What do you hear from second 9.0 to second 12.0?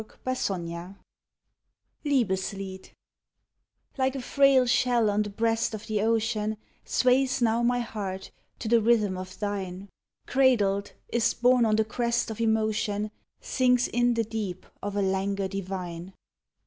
of thine! Cradled, is borne on the